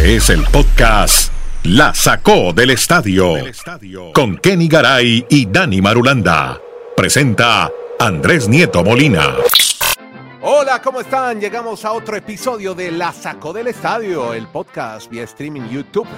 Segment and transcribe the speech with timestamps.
[0.00, 1.30] Este es el podcast
[1.62, 3.34] La Sacó del Estadio
[4.14, 6.58] con Kenny Garay y Dani Marulanda.
[6.96, 9.34] Presenta Andrés Nieto Molina.
[10.40, 11.38] Hola, ¿cómo están?
[11.38, 16.08] Llegamos a otro episodio de La Sacó del Estadio, el podcast vía streaming YouTube,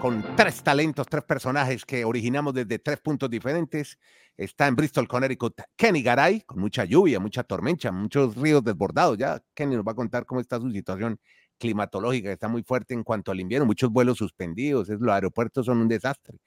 [0.00, 3.98] con tres talentos, tres personajes que originamos desde tres puntos diferentes.
[4.38, 9.18] Está en Bristol, Connecticut, Kenny Garay, con mucha lluvia, mucha tormenta, muchos ríos desbordados.
[9.18, 11.20] Ya Kenny nos va a contar cómo está su situación
[11.58, 15.78] climatológica, que está muy fuerte en cuanto al invierno, muchos vuelos suspendidos, los aeropuertos son
[15.78, 16.38] un desastre.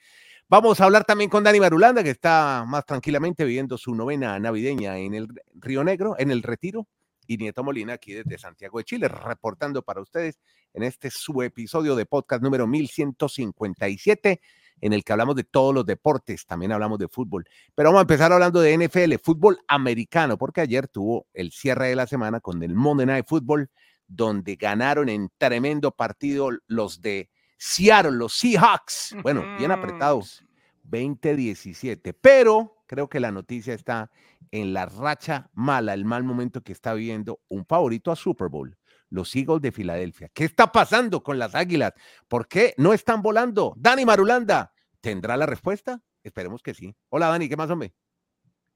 [0.47, 4.97] Vamos a hablar también con Dani Marulanda, que está más tranquilamente viviendo su novena navideña
[4.97, 6.87] en el Río Negro, en el Retiro,
[7.27, 10.39] y Nieto Molina aquí desde Santiago de Chile, reportando para ustedes
[10.73, 14.41] en este su episodio de podcast número 1157,
[14.81, 17.45] en el que hablamos de todos los deportes, también hablamos de fútbol.
[17.75, 21.95] Pero vamos a empezar hablando de NFL, fútbol americano, porque ayer tuvo el cierre de
[21.95, 23.70] la semana con el Monday Night Football
[24.13, 29.15] donde ganaron en tremendo partido los de Seattle, los Seahawks.
[29.23, 30.43] Bueno, bien apretados,
[30.90, 32.15] 20-17.
[32.20, 34.12] Pero creo que la noticia está
[34.51, 38.77] en la racha mala, el mal momento que está viviendo un favorito a Super Bowl,
[39.09, 40.29] los Eagles de Filadelfia.
[40.34, 41.93] ¿Qué está pasando con las Águilas?
[42.27, 43.73] ¿Por qué no están volando?
[43.77, 46.01] Dani Marulanda, ¿tendrá la respuesta?
[46.23, 46.93] Esperemos que sí.
[47.09, 47.93] Hola Dani, ¿qué más, hombre?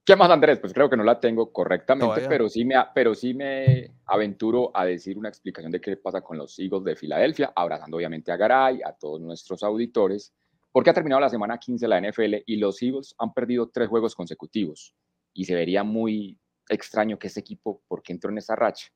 [0.06, 0.59] ¿Qué más, Andrés?
[0.59, 4.86] Pues creo que no la tengo correctamente, pero sí, me, pero sí me aventuro a
[4.86, 8.81] decir una explicación de qué pasa con los Eagles de Filadelfia, abrazando obviamente a Garay,
[8.86, 10.31] a todos nuestros auditores,
[10.72, 13.89] porque ha terminado la semana 15 de la NFL y los Eagles han perdido tres
[13.89, 14.94] juegos consecutivos
[15.34, 16.38] y se vería muy
[16.69, 18.90] extraño que ese equipo, porque entró en esa racha.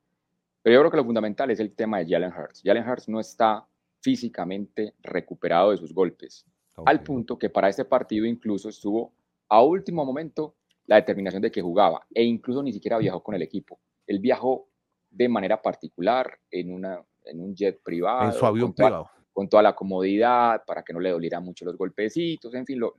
[0.62, 2.62] Pero yo creo que lo fundamental es el tema de Jalen Hurts.
[2.64, 3.68] Jalen Hurts no está
[4.00, 6.46] físicamente recuperado de sus golpes,
[6.86, 9.12] al punto que para este partido incluso estuvo
[9.48, 10.56] a último momento
[10.90, 13.80] la determinación de que jugaba e incluso ni siquiera viajó con el equipo.
[14.08, 14.68] Él viajó
[15.12, 18.26] de manera particular en, una, en un jet privado.
[18.26, 19.10] En su avión con toda, privado.
[19.32, 22.96] Con toda la comodidad, para que no le dolieran mucho los golpecitos, en fin, lo,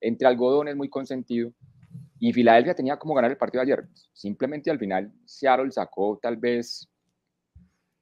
[0.00, 1.52] entre algodones muy consentido.
[2.18, 3.86] Y Filadelfia tenía como ganar el partido ayer.
[4.12, 6.88] Simplemente al final Seattle sacó tal vez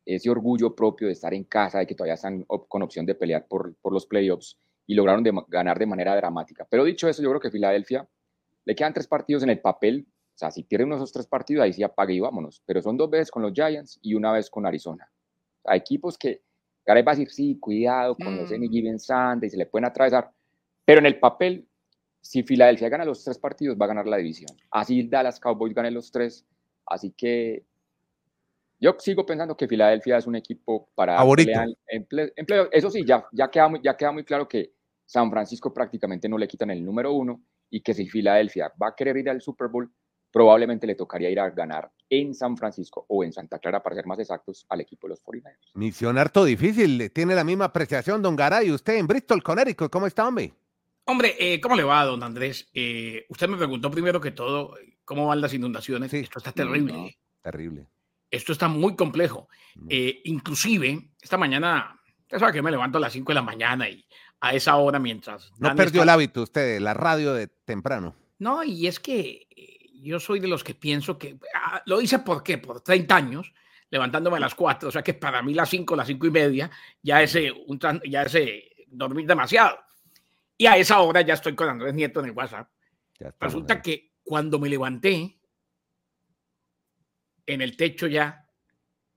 [0.06, 3.46] ese orgullo propio de estar en casa, de que todavía están con opción de pelear
[3.46, 6.66] por, por los playoffs y lograron de, ganar de manera dramática.
[6.70, 8.08] Pero dicho eso, yo creo que Filadelfia
[8.66, 10.06] le quedan tres partidos en el papel.
[10.34, 12.62] O sea, si pierde uno de esos tres partidos, ahí sí apague y vámonos.
[12.66, 15.10] Pero son dos veces con los Giants y una vez con Arizona.
[15.64, 16.42] Hay equipos que
[16.84, 20.30] Garay va a decir, sí, cuidado con los Any Given Sunday, se le pueden atravesar.
[20.84, 21.66] Pero en el papel,
[22.20, 24.50] si Filadelfia gana los tres partidos, va a ganar la división.
[24.70, 26.44] Así Dallas Cowboys gane los tres.
[26.84, 27.64] Así que
[28.78, 31.16] yo sigo pensando que Filadelfia es un equipo para
[31.88, 32.06] en,
[32.72, 34.72] Eso sí, ya, ya, queda muy, ya queda muy claro que
[35.04, 37.40] San Francisco prácticamente no le quitan el número uno
[37.70, 39.90] y que si Filadelfia va a querer ir al Super Bowl,
[40.30, 44.06] probablemente le tocaría ir a ganar en San Francisco o en Santa Clara, para ser
[44.06, 45.72] más exactos, al equipo de los 49ers.
[45.74, 48.70] Misión harto difícil, tiene la misma apreciación, don Garay.
[48.70, 50.52] Usted en Bristol, Connecticut, ¿cómo está, hombre?
[51.06, 52.68] Hombre, eh, ¿cómo le va, don Andrés?
[52.74, 56.10] Eh, usted me preguntó primero que todo cómo van las inundaciones.
[56.10, 56.18] Sí.
[56.18, 57.16] Esto está terrible.
[57.40, 57.86] terrible.
[58.30, 59.48] Esto está muy complejo.
[59.88, 63.88] Eh, inclusive, esta mañana, usted sabe que me levanto a las 5 de la mañana
[63.88, 64.04] y
[64.48, 65.52] a esa hora mientras...
[65.58, 68.14] No perdió el hábito usted, la radio de temprano.
[68.38, 71.38] No, y es que eh, yo soy de los que pienso que...
[71.54, 73.52] Ah, lo hice por qué, por 30 años,
[73.90, 76.70] levantándome a las 4, o sea que para mí las 5, las 5 y media,
[77.02, 79.78] ya ese, un, ya ese dormir demasiado.
[80.58, 82.68] Y a esa hora ya estoy con Andrés Nieto en el WhatsApp.
[83.40, 85.38] Resulta que cuando me levanté,
[87.46, 88.46] en el techo ya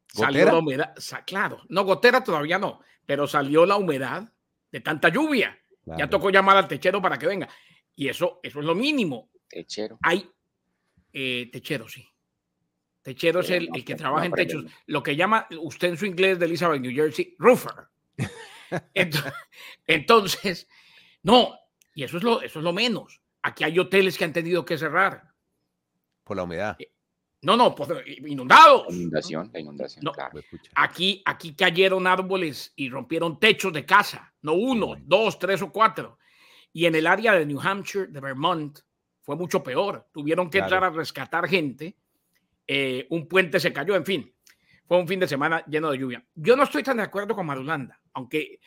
[0.07, 0.95] salió la humedad.
[1.25, 4.31] Claro, no, gotera todavía no, pero salió la humedad
[4.71, 5.57] de tanta lluvia.
[5.97, 7.49] Ya tocó llamar al techero para que venga.
[7.95, 9.31] Y eso, eso es lo mínimo.
[9.47, 9.97] Techero.
[10.03, 10.29] Hay
[11.11, 12.07] eh, techero, sí.
[13.01, 14.65] Techero es el, el que trabaja en techos.
[14.85, 17.87] Lo que llama usted en su inglés de Elizabeth, New Jersey, roofer.
[19.87, 20.67] Entonces,
[21.23, 21.57] no,
[21.95, 23.21] y eso es lo, eso es lo menos.
[23.41, 25.33] Aquí hay hoteles que han tenido que cerrar.
[26.23, 26.75] Por la humedad.
[26.79, 26.91] Eh,
[27.41, 27.89] no, no, pues,
[28.25, 28.87] inundados.
[28.89, 30.41] La inundación, la inundación, claro.
[30.75, 36.17] Aquí, aquí cayeron árboles y rompieron techos de casa, no uno, dos, tres o cuatro.
[36.73, 38.79] Y en el área de New Hampshire, de Vermont,
[39.21, 40.07] fue mucho peor.
[40.11, 41.95] Tuvieron que entrar a rescatar gente.
[42.67, 44.33] Eh, un puente se cayó, en fin.
[44.85, 46.25] Fue un fin de semana lleno de lluvia.
[46.35, 48.59] Yo no estoy tan de acuerdo con Marulanda, aunque,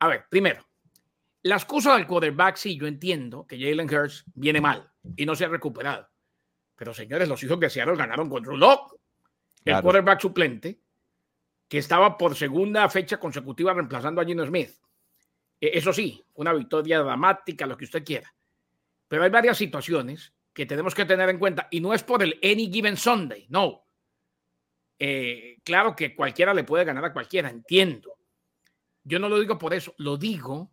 [0.00, 0.66] a ver, primero,
[1.42, 5.44] la excusa del quarterback, sí, yo entiendo que Jalen Hurts viene mal y no se
[5.44, 6.08] ha recuperado
[6.78, 8.94] pero señores, los hijos de Seattle ganaron con Rulock,
[9.64, 10.80] el quarterback suplente,
[11.66, 14.70] que estaba por segunda fecha consecutiva reemplazando a Gino Smith.
[15.60, 18.32] E, eso sí, una victoria dramática, lo que usted quiera.
[19.08, 22.38] Pero hay varias situaciones que tenemos que tener en cuenta y no es por el
[22.44, 23.84] Any Given Sunday, no.
[25.00, 28.14] Eh, claro que cualquiera le puede ganar a cualquiera, entiendo.
[29.02, 30.70] yo no lo digo por eso, lo digo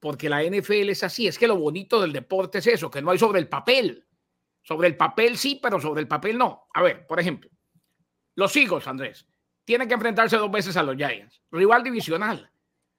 [0.00, 1.26] porque la NFL es así.
[1.26, 4.06] Es que lo bonito del deporte es eso, que no hay sobre el papel.
[4.62, 6.68] Sobre el papel sí, pero sobre el papel no.
[6.74, 7.50] A ver, por ejemplo,
[8.34, 9.26] los Eagles, Andrés,
[9.64, 11.42] tienen que enfrentarse dos veces a los Giants.
[11.50, 12.50] Rival divisional.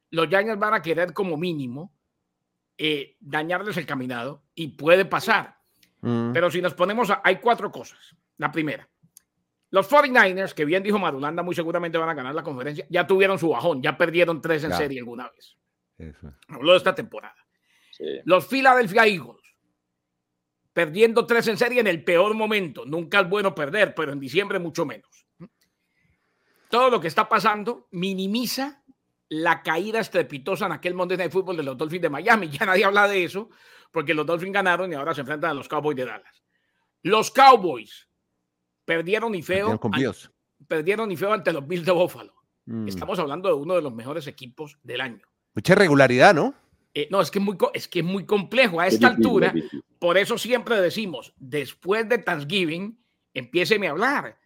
[0.09, 1.93] Los Giants van a querer como mínimo
[2.77, 5.57] eh, dañarles el caminado y puede pasar.
[6.01, 6.33] Mm.
[6.33, 8.15] Pero si nos ponemos a, hay cuatro cosas.
[8.37, 8.87] La primera,
[9.73, 13.39] los 49ers, que bien dijo Marulanda, muy seguramente van a ganar la conferencia, ya tuvieron
[13.39, 15.57] su bajón, ya perdieron tres en serie alguna vez.
[16.47, 17.35] Habló de esta temporada.
[18.25, 19.41] Los Philadelphia Eagles,
[20.73, 22.85] perdiendo tres en serie en el peor momento.
[22.85, 25.25] Nunca es bueno perder, pero en diciembre mucho menos.
[26.69, 28.83] Todo lo que está pasando minimiza
[29.29, 32.49] la caída estrepitosa en aquel Monday Night Football de los Dolphins de Miami.
[32.51, 33.49] Ya nadie habla de eso
[33.91, 36.43] porque los Dolphins ganaron y ahora se enfrentan a los Cowboys de Dallas.
[37.03, 38.09] Los Cowboys
[38.85, 39.79] perdieron y feo.
[40.67, 42.33] Perdieron, y feo ante los Bills de Buffalo.
[42.65, 42.87] Mm.
[42.87, 45.27] Estamos hablando de uno de los mejores equipos del año.
[45.53, 46.55] Mucha regularidad, ¿no?
[46.95, 48.79] Eh, no, es que, es muy, es que es muy complejo.
[48.79, 49.53] A esta altura,
[49.99, 52.97] por eso siempre decimos, después de Thanksgiving,
[53.33, 54.37] empieceme a hablar.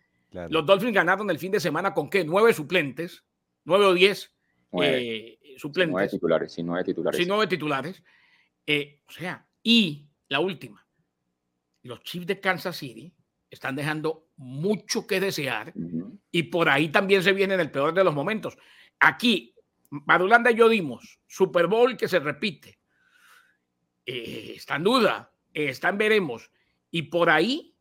[0.50, 2.24] Los Dolphins ganaron el fin de semana con qué?
[2.24, 3.24] Nueve suplentes,
[3.66, 4.32] nueve o diez
[4.82, 5.92] eh, suplentes.
[5.92, 7.20] nueve titulares, sí, nueve titulares.
[7.20, 8.04] Sí, nueve titulares.
[8.66, 10.86] Eh, o sea, y la última,
[11.84, 13.14] los Chiefs de Kansas City
[13.50, 15.74] están dejando mucho que desear
[16.32, 18.58] y por ahí también se viene en el peor de los momentos.
[19.00, 19.56] Aquí,
[19.90, 22.80] Madulanda y yo dimos Super Bowl que se repite.
[24.06, 26.52] Eh, está en duda, eh, está en veremos.
[26.92, 27.76] Y por ahí,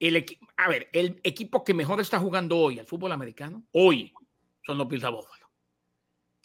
[0.00, 4.12] el equipo, a ver, el equipo que mejor está jugando hoy al fútbol americano, hoy,
[4.64, 5.50] son los Bills de Buffalo.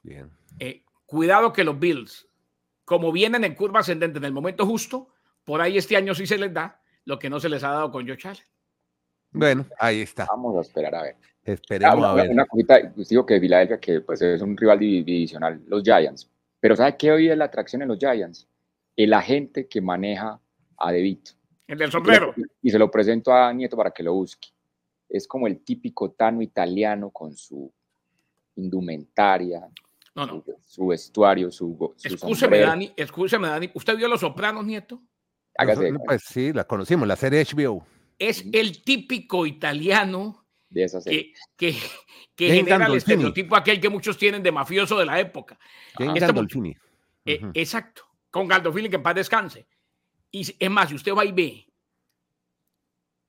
[0.04, 0.32] Bien.
[0.60, 2.28] Eh, cuidado que los Bills,
[2.86, 5.10] como vienen en curva ascendente en el momento justo,
[5.44, 7.92] por ahí este año sí se les da lo que no se les ha dado
[7.92, 8.44] con Joe Allen.
[9.32, 10.26] Bueno, ahí está.
[10.26, 11.16] Vamos a esperar a ver.
[11.44, 12.30] Esperemos ah, a ver.
[12.30, 16.30] Una cosita, pues digo que Philadelphia, que pues es un rival divisional, los Giants.
[16.60, 18.48] Pero ¿sabe qué hoy es la atracción en los Giants?
[18.96, 20.40] El agente que maneja
[20.78, 21.32] a Devito.
[21.68, 22.34] El del sombrero.
[22.62, 24.50] Y se lo presento a Nieto para que lo busque.
[25.08, 27.72] Es como el típico tano italiano con su
[28.56, 29.70] indumentaria,
[30.66, 33.72] Su, vestuario, su, su escúcheme, Dani, escúcheme, Dani.
[33.74, 35.02] ¿Usted vio Los Sopranos, Nieto?
[35.56, 35.94] Hágase.
[36.06, 37.86] Pues sí, la conocimos, la serie HBO.
[38.20, 41.76] Es el típico italiano que, que,
[42.36, 45.58] que genera el estereotipo aquel que muchos tienen de mafioso de la época.
[45.98, 46.76] Este Gandolfini.
[47.26, 49.66] Eh, exacto, con Gandolfini que en paz descanse.
[50.32, 51.66] Y es más, si usted va y ve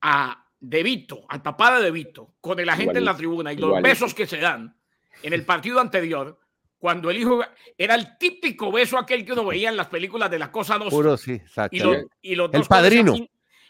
[0.01, 3.57] a De Vito, al papá de De Vito, con el agente en la tribuna y
[3.57, 4.75] los besos que se dan
[5.23, 6.39] en el partido anterior,
[6.77, 7.41] cuando el hijo
[7.77, 10.89] era el típico beso aquel que uno veía en las películas de la cosa dos.
[10.89, 11.75] Puro, sí, exacto.
[12.21, 13.15] Y, los, el padrino.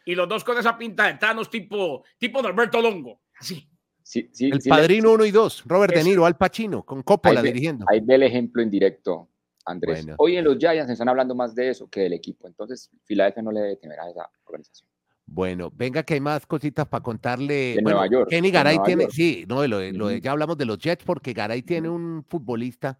[0.06, 3.22] Y los dos con esa pinta de Thanos tipo, tipo Norberto Longo.
[3.40, 3.68] Así.
[4.04, 7.86] Sí, sí, el padrino 1 y 2, Robert De Niro, Al Pacino, con Coppola dirigiendo.
[7.88, 9.30] Ahí ve el ejemplo en directo,
[9.66, 10.06] Andrés.
[10.18, 12.48] Hoy en los Giants están hablando más de eso que del equipo.
[12.48, 14.90] Entonces, Philadelphia no le debe temer a esa organización.
[15.26, 17.76] Bueno, venga que hay más cositas para contarle.
[17.76, 18.30] En Nueva York.
[18.30, 21.88] Kenny Garay tiene, sí, no, lo, lo, ya hablamos de los Jets porque Garay tiene
[21.88, 23.00] un futbolista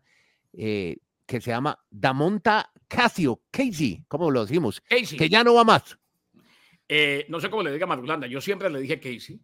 [0.54, 4.82] eh, que se llama Damonta Casio, Casey, ¿cómo lo decimos?
[4.82, 5.18] Casey.
[5.18, 5.98] Que ya no va más.
[6.94, 9.40] Eh, no sé cómo le diga Marulanda, yo siempre le dije Casey.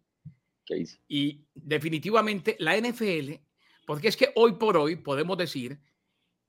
[1.08, 3.40] Y definitivamente la NFL,
[3.86, 5.80] porque es que hoy por hoy podemos decir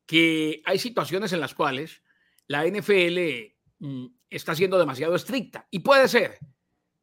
[0.06, 2.04] que hay situaciones en las cuales
[2.48, 3.18] la NFL
[3.80, 5.66] mm, está siendo demasiado estricta.
[5.72, 6.38] Y puede ser,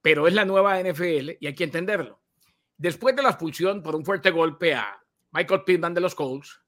[0.02, 2.20] pero es la nueva NFL y hay que entenderlo.
[2.76, 6.60] Después de la expulsión por un fuerte golpe a Michael Pittman de los Colts,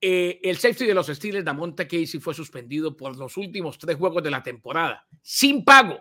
[0.00, 4.22] eh, el safety de los Steelers, Damonte Casey, fue suspendido por los últimos tres juegos
[4.22, 6.00] de la temporada, sin pago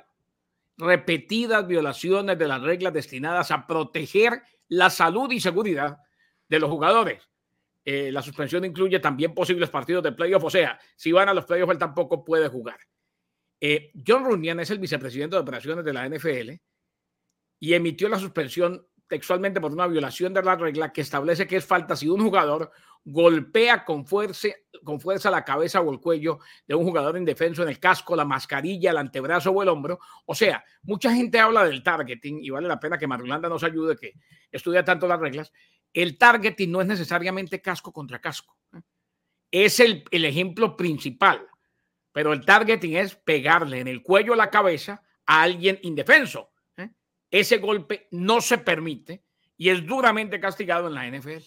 [0.78, 5.98] repetidas violaciones de las reglas destinadas a proteger la salud y seguridad
[6.48, 7.28] de los jugadores.
[7.84, 11.46] Eh, la suspensión incluye también posibles partidos de playoff, o sea, si van a los
[11.46, 12.78] playoffs, él tampoco puede jugar.
[13.60, 16.52] Eh, John Runyan es el vicepresidente de operaciones de la NFL
[17.60, 21.66] y emitió la suspensión textualmente por una violación de la regla que establece que es
[21.66, 22.72] falta si un jugador
[23.10, 24.50] golpea con fuerza,
[24.84, 28.26] con fuerza la cabeza o el cuello de un jugador indefenso en el casco, la
[28.26, 30.00] mascarilla, el antebrazo o el hombro.
[30.26, 33.96] O sea, mucha gente habla del targeting y vale la pena que Marulanda nos ayude,
[33.96, 34.14] que
[34.52, 35.54] estudia tanto las reglas.
[35.94, 38.58] El targeting no es necesariamente casco contra casco.
[39.50, 41.48] Es el, el ejemplo principal,
[42.12, 46.50] pero el targeting es pegarle en el cuello o la cabeza a alguien indefenso.
[47.32, 49.24] Ese golpe no se permite
[49.58, 51.44] y es duramente castigado en la NFL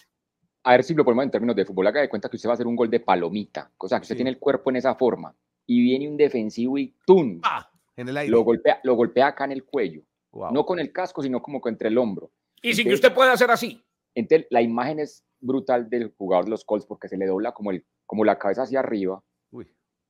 [0.62, 2.52] a ver si lo ponemos en términos de fútbol, haga de cuenta que usted va
[2.52, 5.34] a hacer un gol de palomita, cosa que usted tiene el cuerpo en esa forma,
[5.66, 7.40] y viene un defensivo y ¡tum!
[7.42, 8.30] Ah, en el aire.
[8.30, 11.88] Lo golpea, lo golpea acá en el cuello, no con el casco, sino como entre
[11.88, 12.30] el hombro.
[12.62, 13.82] Y sin que usted pueda hacer así.
[14.14, 17.70] Entonces, la imagen es brutal del jugador de los Colts porque se le dobla como,
[17.70, 19.22] el, como la cabeza hacia arriba.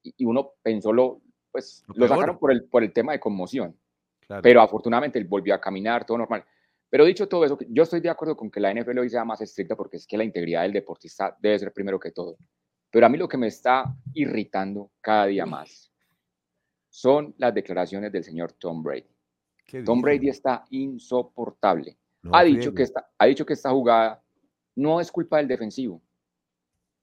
[0.03, 1.21] Y, uno pensó lo,
[1.53, 3.77] pues lo, sacaron por el, por el tema de conmoción.
[4.43, 6.45] Pero afortunadamente él volvió a caminar, todo normal.
[6.89, 9.41] Pero dicho todo eso, yo estoy de acuerdo con que la NFL hoy sea más
[9.41, 12.37] estricta porque es que la integridad del deportista debe ser primero que todo.
[12.91, 15.93] Pero a mí lo que me está irritando cada día más
[16.89, 19.07] son las declaraciones del señor Tom Brady.
[19.85, 21.97] Tom Brady está insoportable.
[22.33, 24.21] ha, dicho que esta, ha dicho que esta jugada
[24.75, 26.03] no es culpa del defensivo,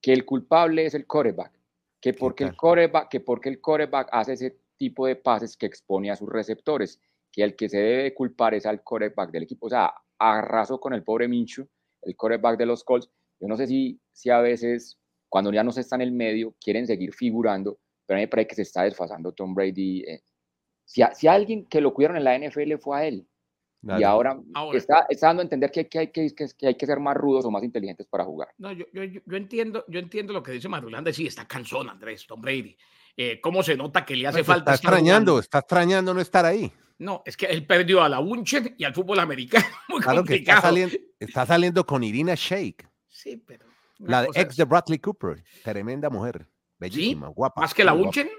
[0.02, 1.54] que el culpable es el quarterback,
[2.02, 6.12] que porque el quarterback, que porque el quarterback hace ese tipo de pases que expone
[6.12, 7.00] a sus receptores,
[7.38, 9.68] que el que se debe culpar es al quarterback del equipo.
[9.68, 11.68] O sea, arrasó con el pobre Minchu,
[12.02, 13.12] el quarterback de los Colts.
[13.40, 16.56] Yo no sé si, si a veces, cuando ya no se está en el medio,
[16.60, 17.78] quieren seguir figurando,
[18.08, 20.00] pero a mí me parece que se está desfasando Tom Brady.
[20.08, 20.24] Eh.
[20.84, 23.28] Si, si alguien que lo cuidaron en la NFL fue a él,
[23.84, 24.42] y ahora,
[24.74, 27.46] está, está, dando a entender que, que, hay que, que, hay que ser más rudos
[27.46, 28.50] o más inteligentes para jugar.
[28.58, 31.14] No, yo, yo, yo entiendo, yo entiendo lo que dice Marulanda.
[31.14, 32.76] Sí, está cansón, Andrés, Tom Brady.
[33.20, 34.76] Eh, ¿Cómo se nota que le hace pues falta?
[34.76, 36.72] Está extrañando, está extrañando no estar ahí.
[37.00, 39.66] No, es que él perdió a la Unchen y al fútbol americano.
[39.90, 42.88] Muy claro está saliendo, está saliendo, con Irina Shake.
[43.08, 43.66] Sí, pero.
[44.00, 45.44] La ex de Bradley Cooper.
[45.64, 46.48] Tremenda mujer.
[46.78, 47.62] Bellísima, guapa.
[47.62, 48.30] ¿Más que la Unchen?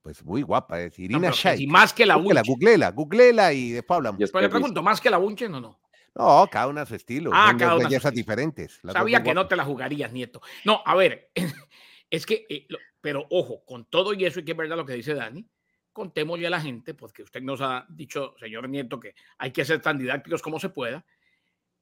[0.00, 1.60] Pues muy guapa, es Irina Shayk.
[1.60, 2.42] Y más que la Unchen.
[2.46, 4.18] Googlela, googlela y después hablamos.
[4.18, 5.80] Pero le pregunto, ¿más que la Unchen o no?
[6.14, 7.30] No, cada una a su estilo.
[7.34, 8.80] Ah, cada una bellezas diferentes.
[8.90, 10.40] Sabía que no te la jugarías, nieto.
[10.64, 11.30] No, a ver,
[12.10, 12.66] es que, eh,
[13.04, 15.46] pero ojo, con todo y eso, y que es verdad lo que dice Dani,
[15.92, 19.82] contémosle a la gente, porque usted nos ha dicho, señor Nieto, que hay que ser
[19.82, 21.04] tan didácticos como se pueda,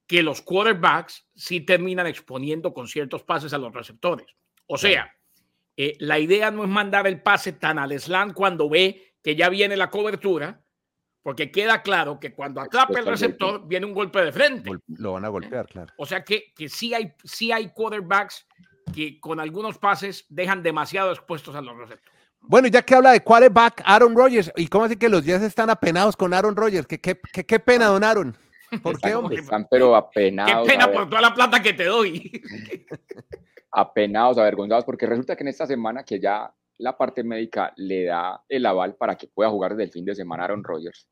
[0.05, 4.27] que los quarterbacks sí terminan exponiendo con ciertos pases a los receptores.
[4.67, 5.17] O sea,
[5.77, 9.49] eh, la idea no es mandar el pase tan al slant cuando ve que ya
[9.49, 10.61] viene la cobertura,
[11.23, 14.73] porque queda claro que cuando atrapa el receptor viene un golpe de frente.
[14.89, 15.93] Lo van a golpear, claro.
[15.99, 18.45] O sea que, que sí, hay, sí hay quarterbacks
[18.93, 22.13] que con algunos pases dejan demasiado expuestos a los receptores.
[22.41, 25.71] Bueno, ya que habla de quarterback, Aaron Rodgers, ¿y cómo así que los Jets están
[25.71, 26.87] apenados con Aaron Rodgers?
[26.87, 28.37] ¿Qué, qué, qué, pena, don Aaron?
[28.83, 29.37] ¿Por qué, hombre?
[29.37, 30.67] Están pero apenados.
[30.67, 32.43] Qué pena por toda la plata que te doy.
[33.71, 38.43] apenados, avergonzados, porque resulta que en esta semana que ya la parte médica le da
[38.49, 41.09] el aval para que pueda jugar desde el fin de semana Aaron Rodgers.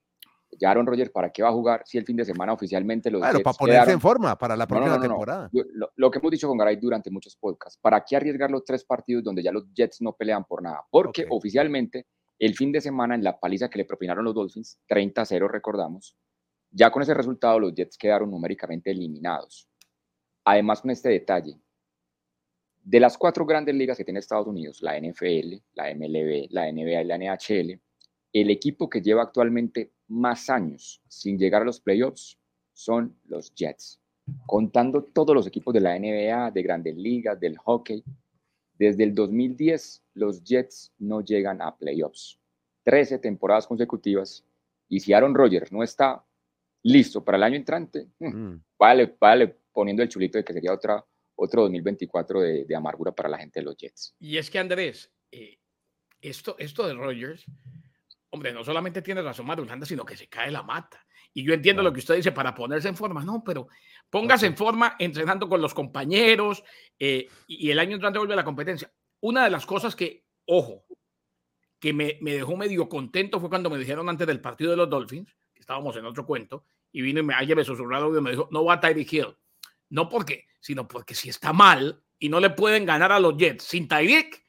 [0.61, 3.23] Ya Aaron Rodgers, ¿para qué va a jugar si el fin de semana oficialmente los
[3.23, 5.49] Claro, para ponerse en forma para la próxima temporada.
[5.97, 9.25] lo, que hemos dicho con Garay durante muchos podcasts, ¿para qué arriesgar los tres partidos
[9.25, 10.85] donde ya los Jets no pelean por nada?
[10.91, 12.07] Porque oficialmente
[12.39, 16.15] el fin de semana en la paliza que le propinaron los Dolphins, 30-0 recordamos,
[16.71, 19.67] ya con ese resultado los Jets quedaron numéricamente eliminados.
[20.45, 21.59] Además con este detalle,
[22.83, 27.03] de las cuatro grandes ligas que tiene Estados Unidos, la NFL, la MLB, la NBA
[27.03, 27.81] y la NHL,
[28.33, 32.39] el equipo que lleva actualmente más años sin llegar a los playoffs
[32.73, 34.01] son los Jets.
[34.47, 38.05] Contando todos los equipos de la NBA, de grandes ligas, del hockey,
[38.75, 42.39] desde el 2010 los Jets no llegan a playoffs.
[42.85, 44.45] 13 temporadas consecutivas.
[44.89, 46.25] Y si Aaron Rodgers no está
[46.83, 48.65] listo para el año entrante, mm, mm.
[48.79, 51.05] vale, vale poniendo el chulito de que sería otra
[51.37, 54.15] otro 2024 de, de, amargura para la gente de los Jets.
[54.19, 55.59] Y es que Andrés, eh,
[56.21, 57.47] esto, esto de Rogers,
[58.31, 61.05] hombre, no solamente tiene razón Madulanda, sino que se cae la mata.
[61.33, 63.69] Y yo entiendo lo que usted dice para ponerse en forma, no, pero
[64.09, 66.65] póngase en forma entrenando con los compañeros
[66.99, 68.93] eh, y, el año entrante vuelve a la competencia.
[69.21, 70.85] Una de las cosas que, ojo,
[71.79, 74.91] que me, me, dejó medio contento fue cuando me dijeron antes del partido de los
[74.91, 78.31] Dolphins, que estábamos en otro cuento, y vino y me, alguien me susurró y me
[78.31, 79.37] dijo, no va a Tyreek Hill.
[79.91, 83.65] No porque, sino porque si está mal y no le pueden ganar a los Jets
[83.65, 84.43] sin Tyreek,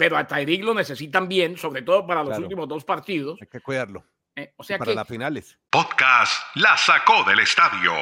[0.00, 3.38] pero a Tyreek lo necesitan bien, sobre todo para los últimos dos partidos.
[3.38, 4.02] Hay que cuidarlo.
[4.34, 5.58] Eh, o sea para las finales.
[5.68, 7.92] Podcast la sacó del estadio.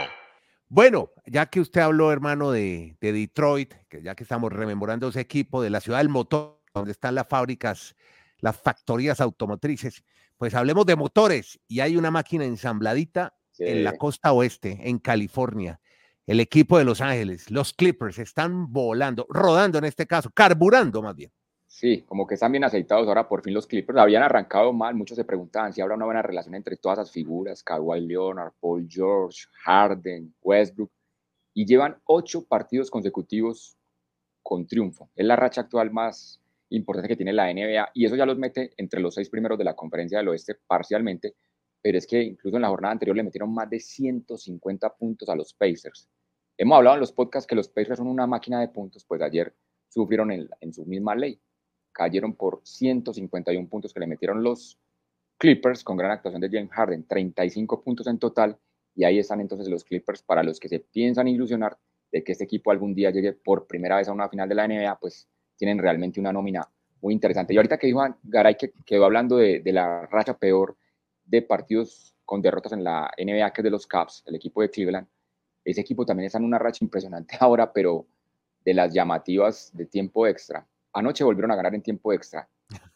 [0.68, 5.18] Bueno, ya que usted habló, hermano, de, de, Detroit, que ya que estamos rememorando ese
[5.18, 7.96] equipo de la ciudad del motor, donde están las fábricas,
[8.38, 10.04] las factorías automotrices,
[10.36, 11.58] pues hablemos de motores.
[11.66, 15.80] Y hay una máquina ensambladita en la costa oeste, en California
[16.28, 21.16] el equipo de Los Ángeles, los Clippers, están volando, rodando en este caso, carburando más
[21.16, 21.32] bien.
[21.78, 24.00] Sí, como que están bien aceitados ahora por fin los Clippers.
[24.00, 27.62] Habían arrancado mal, muchos se preguntaban si habrá una buena relación entre todas esas figuras,
[27.62, 30.90] Kawhi Leonard, Paul George, Harden, Westbrook,
[31.54, 33.78] y llevan ocho partidos consecutivos
[34.42, 35.08] con triunfo.
[35.14, 38.72] Es la racha actual más importante que tiene la NBA y eso ya los mete
[38.76, 41.36] entre los seis primeros de la conferencia del oeste parcialmente,
[41.80, 45.36] pero es que incluso en la jornada anterior le metieron más de 150 puntos a
[45.36, 46.08] los Pacers.
[46.56, 49.54] Hemos hablado en los podcasts que los Pacers son una máquina de puntos, pues ayer
[49.88, 51.40] sufrieron en, su misma ley.
[51.98, 54.78] Cayeron por 151 puntos que le metieron los
[55.36, 58.56] Clippers con gran actuación de James Harden, 35 puntos en total.
[58.94, 61.76] Y ahí están entonces los Clippers para los que se piensan ilusionar
[62.12, 64.68] de que este equipo algún día llegue por primera vez a una final de la
[64.68, 65.26] NBA, pues
[65.56, 66.68] tienen realmente una nómina
[67.02, 67.52] muy interesante.
[67.52, 70.76] Y ahorita que dijo Garay que quedó hablando de, de la racha peor
[71.24, 74.70] de partidos con derrotas en la NBA, que es de los Caps, el equipo de
[74.70, 75.08] Cleveland,
[75.64, 78.06] ese equipo también está en una racha impresionante ahora, pero
[78.64, 80.64] de las llamativas de tiempo extra.
[80.98, 82.48] Anoche volvieron a ganar en tiempo extra.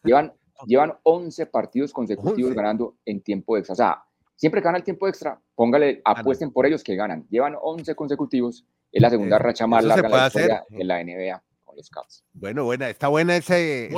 [0.02, 0.32] Llevan,
[0.66, 3.72] llevan 11 partidos consecutivos ganando en tiempo extra.
[3.72, 4.04] O sea,
[4.36, 7.26] siempre gana el tiempo extra, póngale, apuesten por ellos que ganan.
[7.30, 11.42] Llevan 11 consecutivos, es la segunda racha más larga de la historia en la NBA
[11.64, 12.24] con los Cavs.
[12.32, 13.88] Bueno, buena, está buena ese,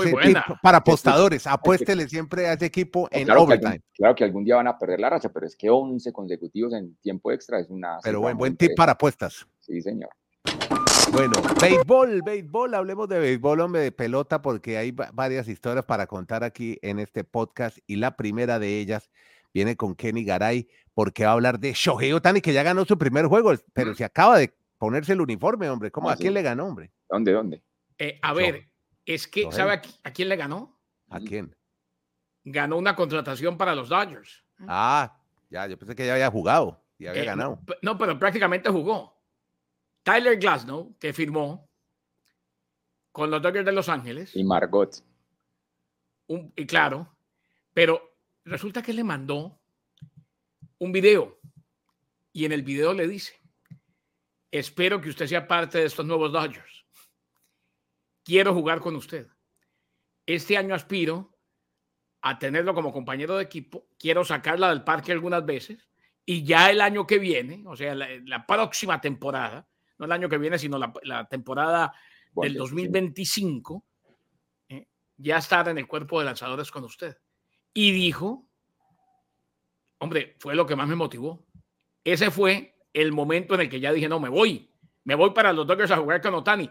[0.63, 1.47] para apostadores.
[1.47, 3.79] Apuéstele siempre a ese equipo en claro overtime.
[3.79, 6.75] Que claro que algún día van a perder la racha, pero es que 11 consecutivos
[6.75, 7.99] en tiempo extra es una.
[8.03, 9.47] Pero buen, buen tip para apuestas.
[9.61, 10.11] Sí, señor.
[11.15, 16.43] Bueno, béisbol, béisbol, hablemos de béisbol, hombre, de pelota, porque hay varias historias para contar
[16.43, 19.13] aquí en este podcast y la primera de ellas
[19.53, 22.99] viene con Kenny Garay, porque va a hablar de Shohei Otani, que ya ganó su
[22.99, 25.93] primer juego, pero se acaba de ponerse el uniforme, hombre.
[25.93, 26.11] ¿Cómo?
[26.11, 26.91] ¿A quién le ganó, hombre?
[27.09, 27.63] ¿Dónde, dónde?
[27.97, 28.69] Eh, a ver,
[29.07, 30.77] es que, ¿sabe a, quién le ganó?
[31.11, 31.55] ¿A quién?
[32.43, 34.43] Ganó una contratación para los Dodgers.
[34.67, 35.17] Ah,
[35.49, 37.61] ya, yo pensé que ya había jugado y había ganado.
[37.83, 39.14] No, pero prácticamente jugó.
[40.05, 41.69] Tyler Glasnow, que firmó
[43.11, 44.37] con los Dodgers de Los Ángeles.
[44.37, 45.03] Y Margot.
[46.29, 47.17] y claro,
[47.73, 49.59] pero resulta que le mandó
[50.79, 51.41] un video
[52.33, 53.41] y en el video le dice,
[54.51, 56.85] espero que usted sea parte de estos nuevos Dodgers.
[58.23, 59.29] Quiero jugar con usted.
[60.27, 61.39] Este año aspiro
[62.21, 63.87] a tenerlo como compañero de equipo.
[63.99, 65.89] Quiero sacarla del parque algunas veces.
[66.27, 70.39] Y ya el año que viene, o sea, la próxima temporada, no el año que
[70.39, 71.93] viene, sino la, temporada
[72.35, 73.85] del 2025,
[74.69, 74.87] ¿eh?
[75.17, 77.17] ya estar en el cuerpo de lanzadores con usted.
[77.73, 78.49] Y dijo,
[79.99, 81.45] hombre, fue lo que más me motivó.
[82.03, 84.71] Ese fue el momento en el que ya dije, no, me voy,
[85.05, 86.71] me voy para los Dodgers a jugar con Otani.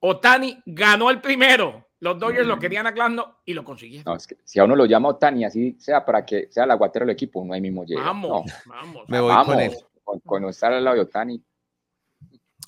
[0.00, 1.86] Otani ganó el primero.
[2.00, 2.94] Los Dodgers lo querían a
[3.44, 4.18] y lo consiguieron.
[4.44, 7.44] si a uno lo llama Otani, así sea para que sea el aguatero del equipo,
[7.44, 8.02] no hay mismo llega.
[8.02, 9.08] Vamos, vamos.
[9.08, 9.74] Me voy con él.
[10.24, 11.42] Con, estar al lado de Otani,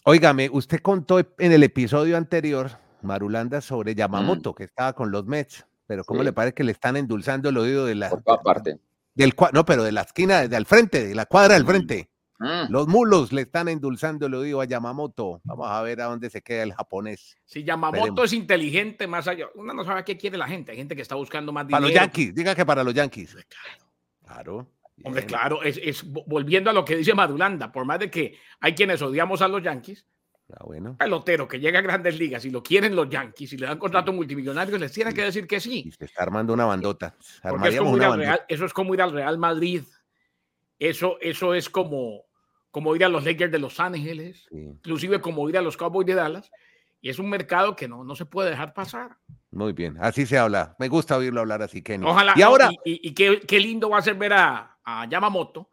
[0.04, 2.70] Óigame, usted contó en el episodio anterior,
[3.02, 4.54] Marulanda, sobre Yamamoto, mm.
[4.54, 7.86] que estaba con los Mets, pero ¿cómo le parece que le están endulzando el oído
[7.86, 8.10] de la...
[8.10, 8.78] Por toda parte.
[9.14, 11.66] Del, no, pero de la esquina, de al frente, de la cuadra del mm.
[11.66, 12.10] frente.
[12.38, 12.70] Mm.
[12.70, 15.40] Los mulos le están endulzando el oído a Yamamoto.
[15.44, 17.36] Vamos a ver a dónde se queda el japonés.
[17.44, 20.70] Si Yamamoto es inteligente, más allá, uno no sabe qué quiere la gente.
[20.72, 21.82] Hay gente que está buscando más dinero.
[21.82, 23.32] Para los Yankees, diga que para los Yankees.
[23.32, 23.46] Pues
[24.24, 24.68] claro.
[25.04, 29.00] Hombre, claro, es, volviendo a lo que dice Madulanda, por más de que hay quienes
[29.00, 30.06] odiamos a los Yankees,
[30.52, 30.96] ah, bueno.
[30.96, 34.12] pelotero que llega a grandes ligas y lo quieren los Yankees y le dan contrato
[34.12, 35.84] multimillonario, les tienen que decir que sí.
[35.86, 37.14] Y se está armando una bandota.
[38.48, 39.82] eso es como ir al Real Madrid.
[40.78, 42.24] Eso, eso es como,
[42.70, 46.14] como ir a los Lakers de Los Ángeles, inclusive como ir a los Cowboys de
[46.14, 46.50] Dallas.
[47.00, 49.16] Y es un mercado que no, no se puede dejar pasar.
[49.50, 50.74] Muy bien, así se habla.
[50.78, 52.04] Me gusta oírlo hablar así, Kenny.
[52.06, 52.34] Ojalá.
[52.36, 52.70] Y ahora.
[52.84, 55.68] Y, qué, qué, lindo va a ser ver a, a Yamamoto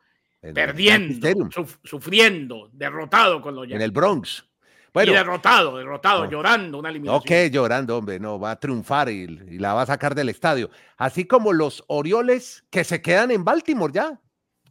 [0.54, 1.49] perdiendo,
[1.84, 4.45] sufriendo, derrotado con los En el Bronx.
[4.93, 7.21] Bueno, y derrotado, derrotado, llorando una eliminación.
[7.21, 10.69] Ok, llorando, hombre, no, va a triunfar y, la va a sacar del estadio.
[10.95, 14.21] Así como los Orioles que se quedan en Baltimore ya,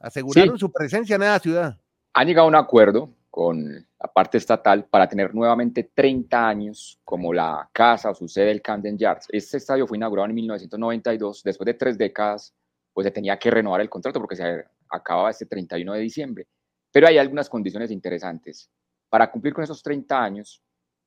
[0.00, 1.78] aseguraron su presencia en esa ciudad.
[2.14, 7.35] Han llegado a un acuerdo con la parte estatal para tener nuevamente 30 años como
[7.35, 9.26] la casa o su sede del Camden Yards.
[9.28, 12.54] Este estadio fue inaugurado en 1992, después de tres décadas
[12.94, 16.46] pues se tenía que renovar el contrato porque se acababa este 31 de diciembre.
[16.92, 18.70] Pero hay algunas condiciones interesantes.
[19.11, 20.62] Para cumplir con esos 30 años,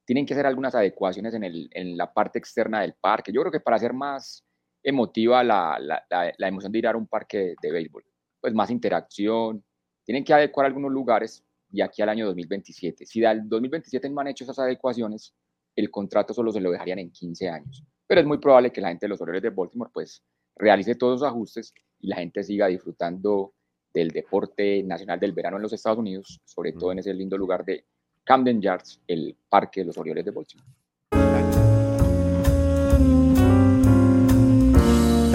[0.06, 3.32] tienen que hacer algunas adecuaciones en, el, en la parte externa del parque.
[3.32, 4.46] Yo creo que para hacer más
[4.84, 8.06] emotiva la, la, la, emoción de ir a un parque de, béisbol,
[8.40, 9.64] pues más interacción,
[10.06, 13.06] tienen que adecuar algunos lugares y aquí al año 2027.
[13.06, 15.34] Si al 2027 no han hecho esas adecuaciones,
[15.76, 17.84] el contrato solo se lo dejarían en 15 años.
[18.08, 20.24] Pero es muy probable que la gente de los Orioles de Baltimore pues
[20.58, 23.54] realice todos los ajustes y la gente siga disfrutando
[23.94, 27.66] del deporte nacional del verano en los Estados Unidos, sobre todo en ese lindo lugar
[27.66, 27.86] de
[28.24, 30.70] Camden Yards, el parque de los Orioles de Baltimore.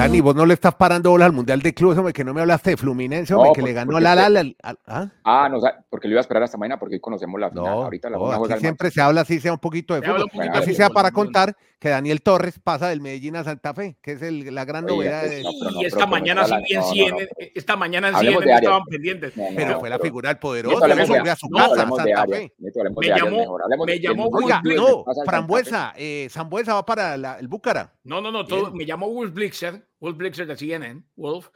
[0.03, 2.41] Dani, vos no le estás parando bola al Mundial de Clubes, hombre, que no me
[2.41, 4.53] hablaste de Fluminense, hombre, que le ganó la la, la,
[4.89, 5.09] ¿ah?
[5.23, 7.65] ah, no, porque lo iba a esperar hasta mañana porque hoy conocemos la final.
[7.65, 10.29] No, Ahorita la no, siempre se habla así, sea un poquito de fútbol.
[10.55, 14.23] así sea para contar que Daniel Torres pasa del Medellín a Santa Fe, que es
[14.23, 15.23] el, la gran novedad.
[15.23, 15.43] de...
[15.81, 19.33] y esta mañana sí bien CNN, esta mañana en CNN estaban pendientes.
[19.55, 22.53] pero fue la figura del poderoso, le volvió a su casa, Santa Fe.
[22.59, 27.93] Me llamó, me llamó Oiga, no, Frambuesa, eh, Zambuesa va para el Búcara.
[28.03, 31.49] No, no, no, me llamó Wolf Blixer, Wolf Blixer de CNN, Wolf,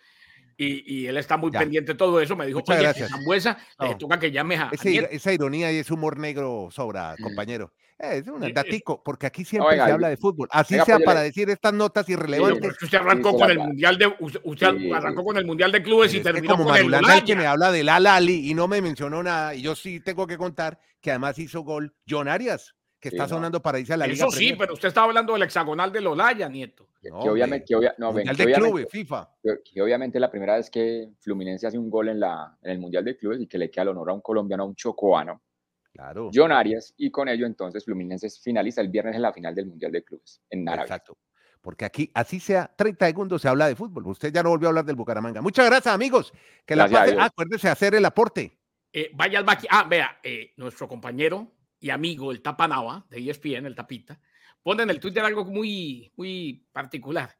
[0.56, 2.36] Y, él está muy pendiente de todo eso.
[2.36, 3.10] Me dijo, Muchas oye, gracias.
[3.10, 7.72] Zambuesa, le toca que llames a, Esa ironía y ese humor negro sobra, compañero.
[7.98, 10.48] Es un datico, porque aquí siempre se habla de fútbol.
[10.52, 12.80] Así sea para decir estas notas irrelevantes.
[12.80, 16.56] usted arrancó con el mundial de usted, arrancó con el mundial de clubes y terminó
[16.56, 19.54] como con el que me habla del Al-Ali y no me mencionó nada.
[19.54, 23.60] Y yo sí tengo que contar que además hizo gol John Arias, que está sonando
[23.60, 24.26] para irse a la Liga.
[24.26, 26.88] Eso sí, pero usted estaba hablando del hexagonal de Lolaya, Nieto.
[27.08, 29.30] Que, obviamente, que, no, ven, de clubes, FIFA.
[29.42, 33.04] Que, obviamente la primera vez que Fluminense hace un gol en, la, en el Mundial
[33.04, 35.42] de Clubes y que le queda el honor a un colombiano, a un chocoano
[35.96, 36.30] Claro.
[36.32, 39.92] John Arias, y con ello entonces Fluminense finaliza el viernes en la final del Mundial
[39.92, 40.84] de Clubes en Arabia.
[40.84, 41.16] Exacto.
[41.62, 44.06] Porque aquí, así sea, 30 segundos se habla de fútbol.
[44.06, 45.40] Usted ya no volvió a hablar del Bucaramanga.
[45.40, 46.32] Muchas gracias, amigos.
[46.64, 48.56] Que la pase, acuérdese de hacer el aporte.
[48.92, 53.74] Eh, vaya al Ah, vea, eh, nuestro compañero y amigo, el Tapanava, de ESPN, el
[53.74, 54.20] Tapita,
[54.66, 57.32] pone en el Twitter algo muy, muy particular.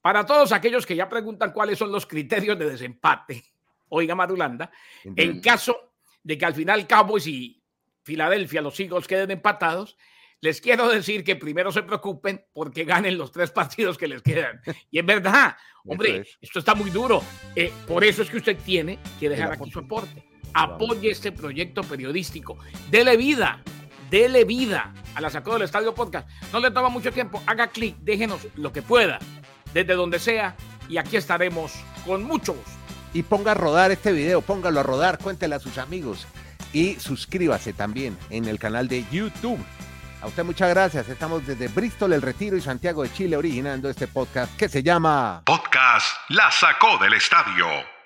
[0.00, 3.42] Para todos aquellos que ya preguntan cuáles son los criterios de desempate,
[3.88, 4.70] oiga Madulanda,
[5.02, 7.60] en caso de que al final Cowboys y
[8.04, 9.96] Filadelfia, los Eagles queden empatados,
[10.40, 14.60] les quiero decir que primero se preocupen porque ganen los tres partidos que les quedan.
[14.88, 17.24] Y es verdad, hombre, esto está muy duro.
[17.56, 20.22] Eh, por eso es que usted tiene que dejar aquí su aporte.
[20.54, 22.56] Apoye este proyecto periodístico.
[22.88, 23.64] Dele vida,
[24.10, 26.28] dele vida a la Sacó del Estadio Podcast.
[26.52, 27.42] No le toma mucho tiempo.
[27.46, 29.18] Haga clic, déjenos lo que pueda,
[29.72, 30.56] desde donde sea.
[30.88, 31.72] Y aquí estaremos
[32.06, 32.70] con mucho gusto.
[33.12, 36.26] Y ponga a rodar este video, póngalo a rodar, cuéntele a sus amigos
[36.72, 39.58] y suscríbase también en el canal de YouTube.
[40.20, 41.08] A usted muchas gracias.
[41.08, 45.42] Estamos desde Bristol, El Retiro y Santiago de Chile originando este podcast que se llama
[45.44, 47.97] Podcast La Sacó del Estadio.